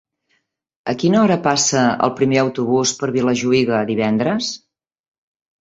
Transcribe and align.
A 0.93 0.95
quina 1.03 1.19
hora 1.23 1.37
passa 1.43 1.83
el 2.07 2.13
primer 2.21 2.41
autobús 2.45 2.97
per 3.03 3.13
Vilajuïga 3.19 3.83
divendres? 3.93 4.53